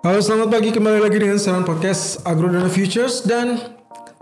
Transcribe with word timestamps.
Halo 0.00 0.16
selamat 0.16 0.48
pagi. 0.48 0.72
Kembali 0.72 0.96
lagi 0.96 1.20
dengan 1.20 1.36
Seran 1.36 1.60
Podcast 1.60 2.24
Agrodana 2.24 2.72
Futures. 2.72 3.20
Dan 3.20 3.60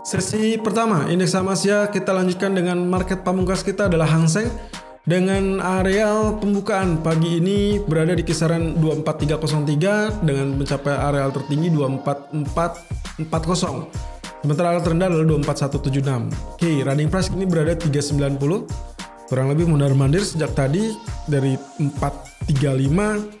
sesi 0.03 0.59
pertama 0.59 1.07
indeks 1.07 1.31
saham 1.31 1.47
Asia 1.47 1.87
kita 1.87 2.11
lanjutkan 2.11 2.51
dengan 2.51 2.83
market 2.83 3.23
pamungkas 3.23 3.63
kita 3.63 3.87
adalah 3.87 4.11
Hang 4.11 4.27
Seng. 4.27 4.51
Dengan 5.07 5.63
areal 5.63 6.35
pembukaan 6.43 6.99
pagi 6.99 7.39
ini 7.39 7.79
berada 7.79 8.11
di 8.11 8.27
kisaran 8.27 8.75
24303 8.75 10.19
dengan 10.19 10.59
mencapai 10.59 10.99
areal 10.99 11.31
tertinggi 11.31 11.71
24440 11.71 13.23
sementara 14.43 14.75
areal 14.75 14.83
terendah 14.83 15.07
adalah 15.15 15.47
24176 15.47 16.59
Oke 16.59 16.83
running 16.83 17.07
price 17.07 17.31
ini 17.31 17.47
berada 17.47 17.79
390 17.79 19.31
kurang 19.31 19.47
lebih 19.47 19.65
mundar 19.65 19.95
mandir 19.95 20.27
sejak 20.27 20.51
tadi 20.51 20.91
dari 21.25 21.55
435 21.79 23.39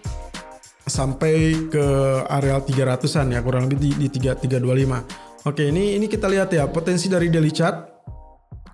sampai 0.89 1.69
ke 1.69 1.85
areal 2.27 2.65
300-an 2.65 3.31
ya 3.31 3.39
kurang 3.45 3.69
lebih 3.69 3.95
di, 3.95 4.09
di 4.09 4.19
3 4.19 4.41
325. 4.41 5.47
Oke, 5.47 5.71
ini 5.71 5.95
ini 5.95 6.11
kita 6.11 6.27
lihat 6.27 6.51
ya 6.51 6.67
potensi 6.67 7.07
dari 7.07 7.31
daily 7.31 7.53
chart. 7.53 7.87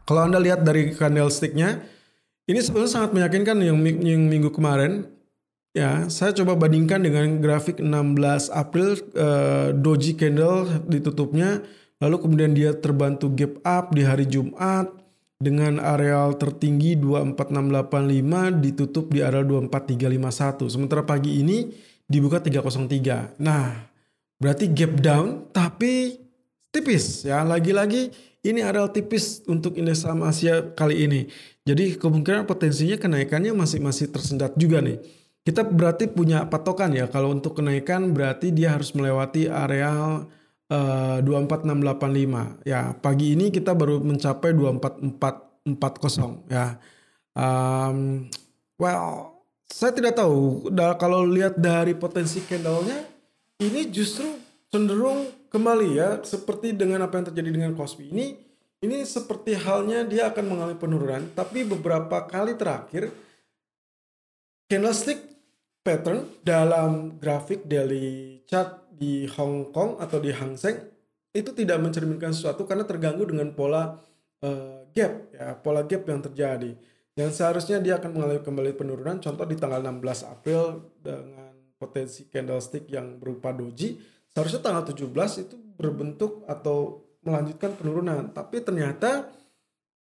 Kalau 0.06 0.26
Anda 0.26 0.42
lihat 0.42 0.66
dari 0.66 0.94
candlestick-nya, 0.98 1.82
ini 2.46 2.60
sebenarnya 2.62 2.92
sangat 2.94 3.12
meyakinkan 3.14 3.58
yang, 3.62 3.78
yang 4.02 4.22
minggu 4.26 4.50
kemarin. 4.54 5.10
Ya, 5.76 6.08
saya 6.08 6.32
coba 6.32 6.56
bandingkan 6.56 7.04
dengan 7.04 7.44
grafik 7.44 7.84
16 7.84 8.54
April 8.54 8.96
uh, 9.18 9.76
doji 9.76 10.16
candle 10.16 10.88
ditutupnya, 10.88 11.60
lalu 12.00 12.16
kemudian 12.22 12.56
dia 12.56 12.72
terbantu 12.72 13.28
gap 13.36 13.60
up 13.68 13.86
di 13.92 14.08
hari 14.08 14.24
Jumat 14.24 14.88
dengan 15.36 15.84
areal 15.84 16.40
tertinggi 16.40 16.96
24685 16.96 18.64
ditutup 18.64 19.12
di 19.12 19.20
area 19.20 19.44
24351. 19.44 20.72
Sementara 20.72 21.04
pagi 21.04 21.44
ini 21.44 21.68
dibuka 22.06 22.42
303. 22.42 23.38
Nah, 23.42 23.90
berarti 24.38 24.70
gap 24.72 24.94
down 25.02 25.50
tapi 25.50 26.22
tipis 26.70 27.26
ya. 27.26 27.42
Lagi-lagi 27.42 28.12
ini 28.46 28.62
adalah 28.62 28.94
tipis 28.94 29.42
untuk 29.50 29.74
indeks 29.80 30.06
saham 30.06 30.22
Asia 30.22 30.62
kali 30.78 31.06
ini. 31.10 31.22
Jadi 31.66 31.98
kemungkinan 31.98 32.46
potensinya 32.46 32.94
kenaikannya 33.02 33.58
masih 33.58 33.82
masih 33.82 34.14
tersendat 34.14 34.54
juga 34.54 34.86
nih. 34.86 35.02
Kita 35.46 35.66
berarti 35.66 36.10
punya 36.10 36.46
patokan 36.50 36.94
ya 36.94 37.06
kalau 37.10 37.30
untuk 37.34 37.58
kenaikan 37.58 38.14
berarti 38.14 38.50
dia 38.50 38.74
harus 38.74 38.94
melewati 38.98 39.50
areal 39.50 40.30
uh, 40.70 41.22
24685. 41.22 42.66
Ya, 42.66 42.94
pagi 42.98 43.34
ini 43.38 43.54
kita 43.54 43.74
baru 43.78 44.02
mencapai 44.02 44.54
24440 44.54 46.50
ya. 46.50 46.78
Um, 47.36 48.30
well, 48.78 49.35
saya 49.70 49.92
tidak 49.92 50.18
tahu. 50.18 50.70
Kalau 50.74 51.26
lihat 51.26 51.58
dari 51.58 51.98
potensi 51.98 52.42
candlenya 52.46 53.06
ini 53.62 53.90
justru 53.90 54.30
cenderung 54.70 55.30
kembali 55.50 55.88
ya 55.96 56.10
seperti 56.22 56.76
dengan 56.76 57.06
apa 57.06 57.18
yang 57.18 57.28
terjadi 57.32 57.50
dengan 57.52 57.72
Kospi 57.74 58.10
ini. 58.12 58.28
Ini 58.86 59.02
seperti 59.02 59.58
halnya 59.58 60.06
dia 60.06 60.30
akan 60.30 60.46
mengalami 60.46 60.78
penurunan 60.78 61.24
tapi 61.34 61.66
beberapa 61.66 62.28
kali 62.30 62.54
terakhir 62.54 63.10
candlestick 64.70 65.26
pattern 65.82 66.30
dalam 66.46 67.18
grafik 67.18 67.66
daily 67.66 68.42
chart 68.46 68.86
di 68.94 69.26
Hong 69.38 69.74
Kong 69.74 69.98
atau 69.98 70.22
di 70.22 70.30
Hang 70.30 70.54
Seng 70.58 70.82
itu 71.34 71.50
tidak 71.52 71.82
mencerminkan 71.82 72.32
sesuatu 72.32 72.64
karena 72.64 72.86
terganggu 72.86 73.26
dengan 73.26 73.52
pola 73.58 73.98
uh, 74.46 74.86
gap 74.96 75.14
ya 75.36 75.58
pola 75.60 75.82
gap 75.84 76.08
yang 76.08 76.22
terjadi 76.24 76.72
yang 77.16 77.32
seharusnya 77.32 77.80
dia 77.80 77.96
akan 77.98 78.12
mengalami 78.12 78.44
kembali 78.44 78.72
penurunan 78.76 79.18
contoh 79.24 79.46
di 79.48 79.56
tanggal 79.56 79.80
16 79.80 80.28
April 80.28 80.92
dengan 81.00 81.52
potensi 81.80 82.28
candlestick 82.28 82.92
yang 82.92 83.20
berupa 83.20 83.56
doji 83.56 84.00
seharusnya 84.36 84.60
tanggal 84.60 84.84
17 84.84 85.48
itu 85.48 85.56
berbentuk 85.80 86.44
atau 86.48 87.08
melanjutkan 87.24 87.72
penurunan. 87.76 88.32
Tapi 88.36 88.60
ternyata 88.60 89.32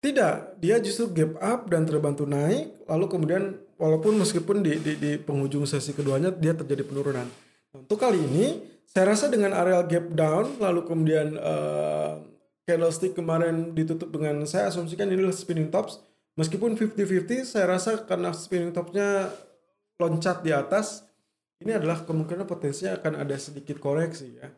tidak. 0.00 0.56
Dia 0.60 0.80
justru 0.80 1.12
gap 1.12 1.32
up 1.40 1.60
dan 1.68 1.84
terbantu 1.84 2.24
naik 2.28 2.72
lalu 2.88 3.04
kemudian 3.08 3.42
walaupun 3.80 4.16
meskipun 4.20 4.60
di, 4.60 4.76
di, 4.80 4.92
di 4.96 5.12
penghujung 5.16 5.64
sesi 5.64 5.92
keduanya 5.92 6.32
dia 6.32 6.52
terjadi 6.52 6.84
penurunan. 6.84 7.28
Untuk 7.72 8.00
kali 8.00 8.20
ini 8.20 8.60
saya 8.84 9.12
rasa 9.12 9.32
dengan 9.32 9.52
area 9.56 9.80
gap 9.84 10.08
down 10.12 10.60
lalu 10.60 10.84
kemudian 10.84 11.36
uh, 11.40 12.20
candlestick 12.68 13.16
kemarin 13.16 13.72
ditutup 13.72 14.12
dengan 14.12 14.44
saya 14.44 14.68
asumsikan 14.68 15.08
ini 15.08 15.24
adalah 15.24 15.36
spinning 15.36 15.72
tops 15.72 16.00
meskipun 16.34 16.74
50-50 16.78 17.46
saya 17.46 17.66
rasa 17.70 18.02
karena 18.06 18.30
spinning 18.34 18.74
topnya 18.74 19.30
loncat 19.98 20.42
di 20.42 20.50
atas 20.50 21.06
ini 21.62 21.72
adalah 21.72 22.02
kemungkinan 22.02 22.44
potensinya 22.44 22.98
akan 22.98 23.22
ada 23.22 23.36
sedikit 23.38 23.78
koreksi 23.78 24.38
ya 24.38 24.48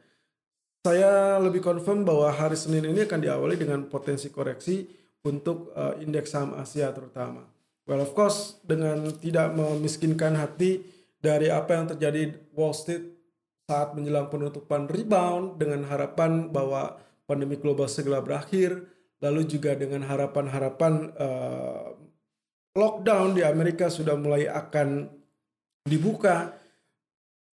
saya 0.87 1.43
lebih 1.43 1.67
confirm 1.67 2.07
bahwa 2.07 2.31
hari 2.31 2.55
Senin 2.55 2.87
ini 2.87 3.03
akan 3.03 3.19
diawali 3.19 3.59
dengan 3.59 3.91
potensi 3.91 4.31
koreksi 4.31 4.87
untuk 5.27 5.75
uh, 5.75 5.99
indeks 5.99 6.31
saham 6.31 6.55
Asia 6.55 6.95
terutama. 6.95 7.43
Well 7.91 8.07
of 8.07 8.15
course 8.15 8.63
dengan 8.63 9.03
tidak 9.19 9.51
memiskinkan 9.59 10.39
hati 10.39 10.87
dari 11.19 11.51
apa 11.51 11.75
yang 11.75 11.91
terjadi 11.91 12.39
Wall 12.55 12.71
Street 12.71 13.03
saat 13.67 13.99
menjelang 13.99 14.31
penutupan 14.31 14.87
rebound 14.87 15.59
dengan 15.59 15.91
harapan 15.91 16.55
bahwa 16.55 17.03
pandemi 17.27 17.59
global 17.59 17.91
segera 17.91 18.23
berakhir, 18.23 18.87
lalu 19.21 19.49
juga 19.49 19.72
dengan 19.72 20.04
harapan-harapan 20.04 20.93
uh, 21.16 21.88
lockdown 22.77 23.32
di 23.32 23.43
Amerika 23.43 23.88
sudah 23.88 24.15
mulai 24.15 24.44
akan 24.44 25.09
dibuka 25.88 26.53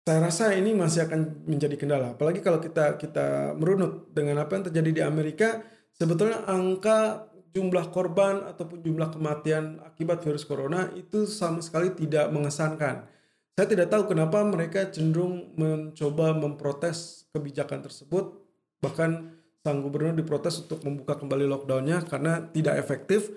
saya 0.00 0.26
rasa 0.26 0.56
ini 0.56 0.72
masih 0.72 1.06
akan 1.06 1.44
menjadi 1.44 1.76
kendala. 1.76 2.16
Apalagi 2.16 2.40
kalau 2.40 2.58
kita 2.58 2.96
kita 2.96 3.52
merunut 3.54 4.10
dengan 4.10 4.42
apa 4.42 4.56
yang 4.56 4.64
terjadi 4.72 4.90
di 4.90 5.02
Amerika 5.04 5.60
sebetulnya 5.92 6.42
angka 6.48 7.30
jumlah 7.52 7.90
korban 7.94 8.46
ataupun 8.48 8.80
jumlah 8.80 9.12
kematian 9.12 9.82
akibat 9.84 10.24
virus 10.24 10.48
corona 10.48 10.88
itu 10.96 11.28
sama 11.28 11.60
sekali 11.60 11.92
tidak 11.94 12.32
mengesankan. 12.32 13.06
Saya 13.54 13.66
tidak 13.68 13.92
tahu 13.92 14.08
kenapa 14.08 14.40
mereka 14.46 14.88
cenderung 14.88 15.52
mencoba 15.54 16.32
memprotes 16.32 17.28
kebijakan 17.36 17.84
tersebut 17.84 18.40
bahkan 18.80 19.36
sang 19.60 19.84
gubernur 19.84 20.16
diprotes 20.16 20.64
untuk 20.64 20.80
membuka 20.88 21.20
kembali 21.20 21.44
lockdownnya 21.44 22.08
karena 22.08 22.40
tidak 22.52 22.80
efektif. 22.80 23.28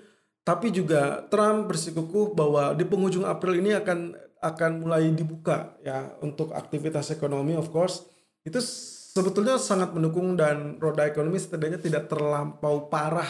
Tapi 0.44 0.68
juga 0.68 1.24
Trump 1.32 1.72
bersikukuh 1.72 2.36
bahwa 2.36 2.76
di 2.76 2.84
penghujung 2.84 3.24
April 3.24 3.64
ini 3.64 3.72
akan 3.72 4.12
akan 4.44 4.84
mulai 4.84 5.08
dibuka 5.08 5.72
ya 5.80 6.20
untuk 6.20 6.52
aktivitas 6.52 7.08
ekonomi 7.16 7.56
of 7.56 7.72
course 7.72 8.04
itu 8.44 8.60
sebetulnya 8.60 9.56
sangat 9.56 9.96
mendukung 9.96 10.36
dan 10.36 10.76
roda 10.76 11.08
ekonomi 11.08 11.40
setidaknya 11.40 11.80
tidak 11.80 12.12
terlampau 12.12 12.92
parah 12.92 13.28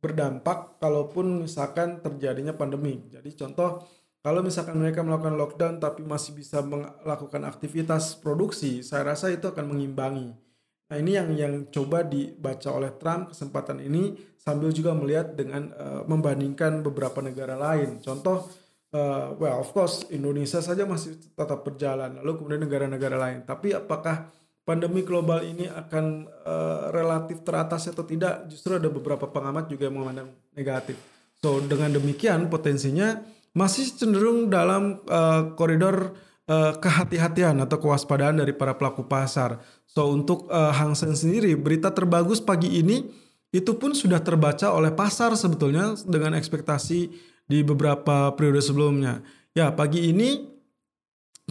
berdampak 0.00 0.80
kalaupun 0.80 1.44
misalkan 1.44 2.00
terjadinya 2.00 2.56
pandemi. 2.56 3.04
Jadi 3.12 3.36
contoh 3.36 3.84
kalau 4.24 4.40
misalkan 4.40 4.80
mereka 4.80 5.04
melakukan 5.04 5.36
lockdown 5.36 5.74
tapi 5.76 6.08
masih 6.08 6.32
bisa 6.32 6.64
melakukan 6.64 7.44
aktivitas 7.44 8.16
produksi, 8.16 8.80
saya 8.80 9.12
rasa 9.12 9.28
itu 9.28 9.44
akan 9.44 9.76
mengimbangi 9.76 10.45
Nah 10.86 10.96
ini 11.02 11.18
yang 11.18 11.28
yang 11.34 11.54
coba 11.74 12.06
dibaca 12.06 12.70
oleh 12.70 12.94
Trump 12.94 13.34
kesempatan 13.34 13.82
ini 13.82 14.14
sambil 14.38 14.70
juga 14.70 14.94
melihat 14.94 15.34
dengan 15.34 15.74
uh, 15.74 16.02
membandingkan 16.06 16.86
beberapa 16.86 17.18
negara 17.18 17.58
lain. 17.58 17.98
Contoh, 17.98 18.46
uh, 18.94 19.34
well 19.34 19.58
of 19.58 19.74
course 19.74 20.06
Indonesia 20.14 20.62
saja 20.62 20.86
masih 20.86 21.18
tetap 21.18 21.66
berjalan, 21.66 22.22
lalu 22.22 22.38
kemudian 22.38 22.62
negara-negara 22.62 23.18
lain. 23.18 23.42
Tapi 23.42 23.74
apakah 23.74 24.30
pandemi 24.62 25.02
global 25.02 25.42
ini 25.42 25.66
akan 25.66 26.30
uh, 26.46 26.94
relatif 26.94 27.42
teratas 27.42 27.90
atau 27.90 28.06
tidak? 28.06 28.46
Justru 28.46 28.78
ada 28.78 28.86
beberapa 28.86 29.26
pengamat 29.26 29.66
juga 29.66 29.90
yang 29.90 29.98
memandang 29.98 30.30
negatif. 30.54 30.94
So 31.42 31.58
dengan 31.58 31.98
demikian 31.98 32.46
potensinya 32.46 33.26
masih 33.58 33.90
cenderung 33.98 34.46
dalam 34.54 35.02
uh, 35.10 35.50
koridor 35.58 36.14
uh, 36.50 36.72
kehati-hatian 36.78 37.58
atau 37.62 37.78
kewaspadaan 37.78 38.42
dari 38.42 38.54
para 38.54 38.74
pelaku 38.74 39.06
pasar. 39.06 39.60
So 39.86 40.10
untuk 40.10 40.50
uh, 40.50 40.72
Hang 40.74 40.94
Seng 40.94 41.14
sendiri 41.14 41.54
berita 41.58 41.90
terbagus 41.92 42.42
pagi 42.42 42.80
ini 42.80 43.06
itu 43.54 43.78
pun 43.78 43.94
sudah 43.94 44.20
terbaca 44.20 44.74
oleh 44.74 44.90
pasar 44.90 45.32
sebetulnya 45.38 45.94
dengan 46.04 46.34
ekspektasi 46.34 47.00
di 47.46 47.58
beberapa 47.62 48.34
periode 48.34 48.60
sebelumnya. 48.60 49.22
Ya, 49.54 49.70
pagi 49.72 50.10
ini 50.10 50.44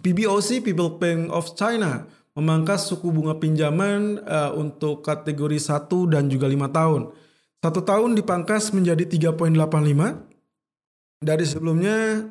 PBOC 0.03 0.61
People 0.61 0.99
Bank 0.99 1.31
of 1.31 1.55
China 1.55 2.05
memangkas 2.35 2.91
suku 2.91 3.15
bunga 3.15 3.39
pinjaman 3.39 4.19
uh, 4.27 4.51
untuk 4.59 5.01
kategori 5.07 5.55
1 5.55 5.87
dan 6.11 6.27
juga 6.27 6.51
5 6.51 6.67
tahun. 6.67 7.01
Satu 7.63 7.81
tahun 7.81 8.13
dipangkas 8.13 8.75
menjadi 8.75 9.33
3.85 9.33 9.55
dari 11.23 11.45
sebelumnya 11.47 12.27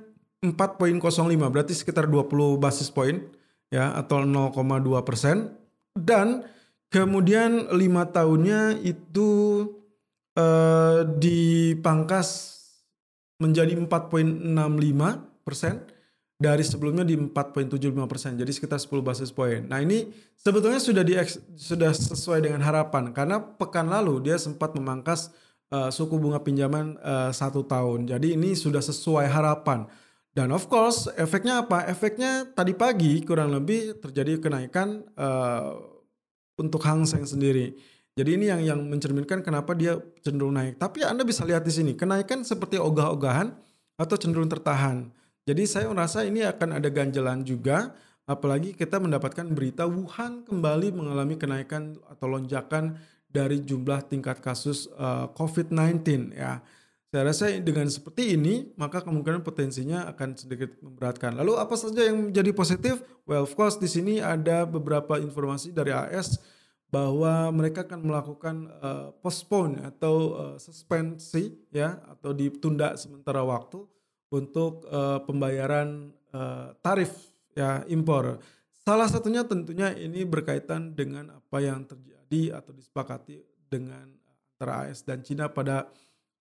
4.05 0.53 1.17
berarti 1.49 1.73
sekitar 1.73 2.05
20 2.05 2.61
basis 2.61 2.93
point 2.93 3.25
ya 3.73 3.97
atau 3.97 4.21
0,2 4.21 5.01
persen 5.09 5.57
dan 5.97 6.45
kemudian 6.93 7.73
lima 7.73 8.05
tahunnya 8.13 8.85
itu 8.85 9.31
eh, 10.37 11.01
dipangkas 11.17 12.55
menjadi 13.41 13.75
4.65 13.81 15.43
persen 15.43 15.83
dari 16.35 16.67
sebelumnya 16.67 17.07
di 17.07 17.15
4.75 17.15 18.11
persen, 18.11 18.35
jadi 18.35 18.51
sekitar 18.51 18.83
10 18.83 19.07
basis 19.07 19.31
point. 19.31 19.65
Nah 19.71 19.79
ini 19.79 20.11
sebetulnya 20.35 20.83
sudah 20.83 21.07
di 21.07 21.15
sudah 21.55 21.95
sesuai 21.95 22.43
dengan 22.43 22.59
harapan 22.61 23.15
karena 23.15 23.39
pekan 23.39 23.87
lalu 23.87 24.19
dia 24.19 24.35
sempat 24.35 24.75
memangkas 24.75 25.31
uh, 25.71 25.95
suku 25.95 26.19
bunga 26.19 26.43
pinjaman 26.43 26.99
uh, 27.01 27.31
satu 27.31 27.63
tahun. 27.63 28.11
Jadi 28.11 28.35
ini 28.35 28.59
sudah 28.59 28.83
sesuai 28.83 29.31
harapan. 29.31 29.87
Dan 30.35 30.51
of 30.51 30.67
course 30.67 31.07
efeknya 31.15 31.63
apa? 31.63 31.87
Efeknya 31.87 32.51
tadi 32.51 32.75
pagi 32.75 33.23
kurang 33.23 33.55
lebih 33.55 34.03
terjadi 34.03 34.43
kenaikan 34.43 35.07
uh, 35.15 35.79
untuk 36.59 36.83
Hang 36.83 37.07
Seng 37.07 37.23
sendiri. 37.23 37.79
Jadi 38.19 38.31
ini 38.35 38.51
yang 38.51 38.63
yang 38.63 38.81
mencerminkan 38.83 39.47
kenapa 39.47 39.79
dia 39.79 39.95
cenderung 40.27 40.59
naik. 40.59 40.79
Tapi 40.79 41.07
Anda 41.07 41.23
bisa 41.23 41.47
lihat 41.47 41.63
di 41.63 41.71
sini 41.71 41.95
kenaikan 41.95 42.43
seperti 42.43 42.83
ogah-ogahan 42.83 43.55
atau 43.95 44.17
cenderung 44.19 44.51
tertahan. 44.51 45.11
Jadi 45.47 45.63
saya 45.71 45.87
merasa 45.87 46.27
ini 46.27 46.43
akan 46.43 46.83
ada 46.83 46.89
ganjalan 46.91 47.47
juga, 47.47 47.95
apalagi 48.27 48.75
kita 48.75 48.99
mendapatkan 48.99 49.47
berita 49.55 49.87
Wuhan 49.87 50.43
kembali 50.47 50.95
mengalami 50.95 51.39
kenaikan 51.39 51.95
atau 52.11 52.27
lonjakan 52.27 52.99
dari 53.31 53.63
jumlah 53.63 54.07
tingkat 54.07 54.39
kasus 54.39 54.87
uh, 54.95 55.27
eh, 55.27 55.37
COVID-19 55.37 56.35
ya. 56.39 56.63
Saya 57.15 57.31
rasa 57.31 57.47
dengan 57.63 57.87
seperti 57.87 58.35
ini 58.35 58.75
maka 58.75 58.99
kemungkinan 58.99 59.47
potensinya 59.47 60.03
akan 60.11 60.35
sedikit 60.35 60.75
memberatkan. 60.83 61.39
Lalu 61.39 61.63
apa 61.63 61.79
saja 61.79 62.11
yang 62.11 62.27
menjadi 62.27 62.51
positif? 62.51 63.07
Well, 63.23 63.47
of 63.47 63.55
course 63.55 63.79
di 63.79 63.87
sini 63.87 64.19
ada 64.19 64.67
beberapa 64.67 65.23
informasi 65.23 65.71
dari 65.71 65.95
AS 65.95 66.43
bahwa 66.91 67.55
mereka 67.55 67.87
akan 67.87 68.03
melakukan 68.03 68.67
uh, 68.83 69.15
postpone 69.23 69.87
atau 69.87 70.15
uh, 70.35 70.57
suspensi 70.59 71.55
ya 71.71 72.03
atau 72.19 72.35
ditunda 72.35 72.99
sementara 72.99 73.47
waktu 73.47 73.87
untuk 74.35 74.83
uh, 74.91 75.23
pembayaran 75.23 76.11
uh, 76.35 76.75
tarif 76.83 77.15
ya 77.55 77.87
impor. 77.87 78.43
Salah 78.83 79.07
satunya 79.07 79.47
tentunya 79.47 79.95
ini 79.95 80.27
berkaitan 80.27 80.99
dengan 80.99 81.31
apa 81.31 81.63
yang 81.63 81.87
terjadi 81.87 82.59
atau 82.59 82.75
disepakati 82.75 83.39
dengan 83.71 84.11
antara 84.59 84.91
AS 84.91 85.07
dan 85.07 85.23
Cina 85.23 85.47
pada 85.47 85.87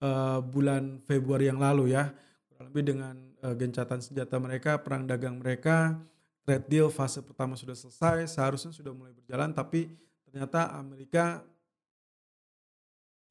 uh, 0.04 0.44
bulan 0.44 1.00
Februari 1.08 1.48
yang 1.48 1.64
lalu 1.64 1.96
ya. 1.96 2.12
Kurang 2.52 2.68
lebih 2.68 2.84
dengan 2.84 3.16
uh, 3.40 3.56
gencatan 3.56 4.04
senjata 4.04 4.36
mereka, 4.38 4.76
perang 4.84 5.08
dagang 5.08 5.40
mereka, 5.40 5.96
trade 6.44 6.68
deal 6.68 6.92
fase 6.92 7.24
pertama 7.24 7.56
sudah 7.56 7.74
selesai, 7.74 8.28
seharusnya 8.28 8.76
sudah 8.76 8.92
mulai 8.92 9.16
berjalan 9.16 9.56
tapi 9.56 9.88
ternyata 10.28 10.76
Amerika 10.76 11.42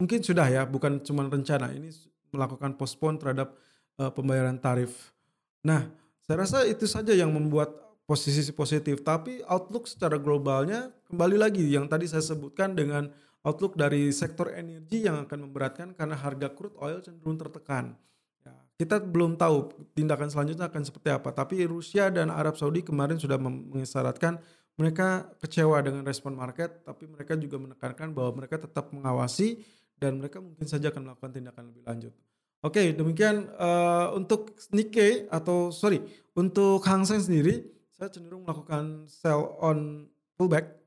mungkin 0.00 0.18
sudah 0.24 0.48
ya, 0.50 0.66
bukan 0.66 0.98
cuma 1.04 1.22
rencana, 1.28 1.70
ini 1.76 1.92
melakukan 2.34 2.74
postpone 2.74 3.20
terhadap 3.20 3.54
uh, 4.00 4.10
pembayaran 4.10 4.58
tarif. 4.58 5.14
Nah, 5.62 5.86
saya 6.26 6.42
rasa 6.42 6.58
itu 6.66 6.90
saja 6.90 7.14
yang 7.14 7.30
membuat 7.30 7.70
posisi 8.02 8.50
positif. 8.50 9.00
Tapi 9.06 9.40
outlook 9.46 9.86
secara 9.86 10.18
globalnya 10.18 10.90
kembali 11.06 11.36
lagi 11.38 11.64
yang 11.70 11.86
tadi 11.86 12.10
saya 12.10 12.22
sebutkan 12.22 12.74
dengan 12.74 13.08
outlook 13.42 13.74
dari 13.74 14.10
sektor 14.14 14.54
energi 14.54 15.06
yang 15.06 15.26
akan 15.26 15.50
memberatkan 15.50 15.94
karena 15.98 16.14
harga 16.14 16.48
crude 16.54 16.78
oil 16.78 17.02
cenderung 17.02 17.38
tertekan. 17.38 17.98
Ya, 18.42 18.54
kita 18.78 19.02
belum 19.02 19.34
tahu 19.34 19.74
tindakan 19.94 20.30
selanjutnya 20.30 20.70
akan 20.70 20.82
seperti 20.86 21.08
apa. 21.10 21.34
Tapi 21.34 21.66
Rusia 21.66 22.10
dan 22.10 22.30
Arab 22.30 22.54
Saudi 22.54 22.86
kemarin 22.86 23.18
sudah 23.18 23.38
mengisyaratkan 23.38 24.38
mereka 24.78 25.28
kecewa 25.42 25.78
dengan 25.84 26.02
respon 26.02 26.32
market, 26.32 26.80
tapi 26.82 27.04
mereka 27.04 27.36
juga 27.36 27.60
menekankan 27.60 28.10
bahwa 28.16 28.42
mereka 28.42 28.56
tetap 28.56 28.88
mengawasi 28.90 29.60
dan 30.00 30.18
mereka 30.18 30.42
mungkin 30.42 30.66
saja 30.66 30.90
akan 30.90 31.12
melakukan 31.12 31.30
tindakan 31.30 31.64
lebih 31.70 31.84
lanjut. 31.86 32.14
Oke, 32.62 32.94
demikian 32.94 33.50
uh, 33.58 34.14
untuk 34.14 34.54
Nikkei 34.70 35.26
atau 35.26 35.74
sorry 35.74 35.98
untuk 36.34 36.82
Hang 36.86 37.02
Seng 37.02 37.18
sendiri, 37.18 37.66
saya 37.90 38.06
cenderung 38.06 38.46
melakukan 38.46 39.06
sell 39.10 39.58
on 39.58 40.06
pullback 40.38 40.81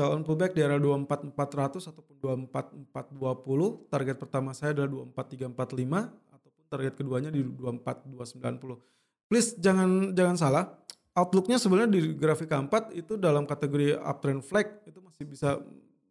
on 0.00 0.24
pullback 0.24 0.56
di 0.56 0.64
area 0.64 0.80
24400 0.80 1.92
ataupun 1.92 2.14
24420. 2.16 3.92
Target 3.92 4.16
pertama 4.16 4.56
saya 4.56 4.72
adalah 4.72 5.04
24345 5.12 6.32
ataupun 6.32 6.62
target 6.72 6.92
keduanya 6.96 7.28
di 7.28 7.44
24290. 7.44 8.80
Please 9.28 9.56
jangan 9.60 10.16
jangan 10.16 10.36
salah, 10.36 10.64
outlooknya 11.12 11.60
sebenarnya 11.60 11.92
di 11.92 12.16
grafik 12.16 12.48
keempat 12.48 12.92
itu 12.96 13.20
dalam 13.20 13.44
kategori 13.44 14.00
uptrend 14.00 14.44
flag 14.44 14.80
itu 14.88 15.00
masih 15.04 15.24
bisa 15.28 15.60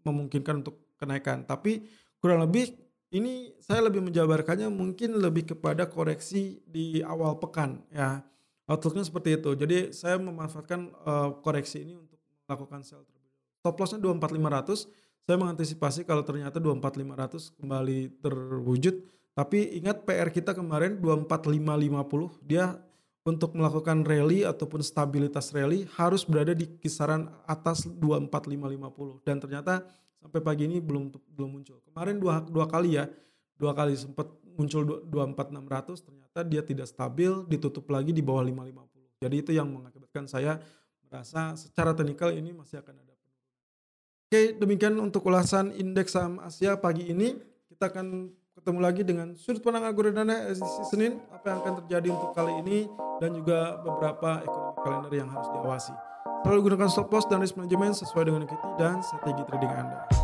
memungkinkan 0.05 0.61
untuk 0.65 0.81
kenaikan, 0.97 1.45
tapi 1.45 1.85
kurang 2.21 2.45
lebih 2.45 2.73
ini 3.11 3.51
saya 3.59 3.85
lebih 3.85 3.99
menjabarkannya 4.01 4.71
mungkin 4.71 5.19
lebih 5.19 5.53
kepada 5.53 5.85
koreksi 5.85 6.63
di 6.63 7.03
awal 7.03 7.37
pekan 7.37 7.83
ya. 7.91 8.23
Outlooknya 8.71 9.03
seperti 9.03 9.35
itu. 9.35 9.51
Jadi 9.51 9.77
saya 9.91 10.15
memanfaatkan 10.15 10.95
uh, 11.03 11.29
koreksi 11.43 11.83
ini 11.83 11.99
untuk 11.99 12.15
melakukan 12.47 12.87
sell 12.87 13.03
dahulu. 13.03 13.20
Stop 13.61 13.77
lossnya 13.77 14.01
24500. 14.01 14.89
Saya 15.21 15.37
mengantisipasi 15.37 16.01
kalau 16.01 16.25
ternyata 16.25 16.57
24500 16.57 17.53
kembali 17.61 17.99
terwujud. 18.25 19.05
Tapi 19.37 19.77
ingat 19.77 20.01
PR 20.01 20.33
kita 20.33 20.57
kemarin 20.57 20.97
24550 20.97 22.41
dia 22.41 22.81
untuk 23.21 23.53
melakukan 23.53 24.01
rally 24.01 24.41
ataupun 24.41 24.81
stabilitas 24.81 25.53
rally 25.53 25.85
harus 25.93 26.25
berada 26.25 26.57
di 26.57 26.65
kisaran 26.81 27.29
atas 27.45 27.85
24550 27.85 29.21
dan 29.21 29.37
ternyata 29.37 29.85
sampai 30.17 30.41
pagi 30.41 30.65
ini 30.65 30.81
belum 30.81 31.13
belum 31.37 31.49
muncul. 31.61 31.77
Kemarin 31.85 32.17
dua 32.17 32.41
dua 32.41 32.65
kali 32.65 32.97
ya, 32.97 33.05
dua 33.61 33.77
kali 33.77 33.93
sempat 33.93 34.25
muncul 34.57 35.05
dua 35.05 35.29
empat 35.29 35.53
enam 35.53 35.69
ratus 35.69 36.01
ternyata 36.01 36.41
dia 36.41 36.65
tidak 36.65 36.89
stabil, 36.89 37.45
ditutup 37.45 37.85
lagi 37.93 38.09
di 38.09 38.25
bawah 38.25 38.41
lima 38.41 38.65
lima 38.65 38.83
puluh. 38.89 39.07
Jadi 39.21 39.35
itu 39.37 39.51
yang 39.53 39.69
mengakibatkan 39.69 40.25
saya 40.25 40.57
merasa 41.05 41.53
secara 41.53 41.93
teknikal 41.93 42.33
ini 42.33 42.57
masih 42.57 42.81
akan 42.81 42.97
ada. 43.05 43.10
Oke, 44.31 44.55
demikian 44.55 44.95
untuk 44.95 45.27
ulasan 45.27 45.75
indeks 45.75 46.15
saham 46.15 46.39
Asia 46.39 46.79
pagi 46.79 47.03
ini. 47.03 47.35
Kita 47.67 47.91
akan 47.91 48.31
ketemu 48.55 48.79
lagi 48.79 49.03
dengan 49.03 49.35
sudut 49.35 49.59
pandang 49.59 49.83
Agoradana 49.83 50.47
edisi 50.47 50.83
Senin, 50.87 51.19
apa 51.35 51.51
yang 51.51 51.59
akan 51.59 51.73
terjadi 51.83 52.15
untuk 52.15 52.31
kali 52.31 52.55
ini 52.63 52.87
dan 53.19 53.35
juga 53.35 53.83
beberapa 53.83 54.39
ekonomi 54.39 54.79
kalender 54.87 55.13
yang 55.19 55.27
harus 55.35 55.51
diawasi. 55.51 55.91
Selalu 56.47 56.59
gunakan 56.63 56.87
stop 56.87 57.11
loss 57.11 57.27
dan 57.27 57.43
risk 57.43 57.59
management 57.59 57.91
sesuai 57.99 58.23
dengan 58.31 58.47
equity 58.47 58.69
dan 58.79 59.03
strategi 59.03 59.43
trading 59.51 59.71
Anda. 59.75 60.20